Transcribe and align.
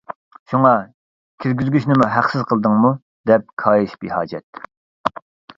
شۇڭا 0.51 0.69
كىرگۈزگۈچنىمۇ 1.43 2.07
ھەقسىز 2.15 2.47
قىلدىڭمۇ 2.53 2.93
دەپ 3.33 3.55
كايىش 3.65 3.95
بىھاجەت. 4.07 4.67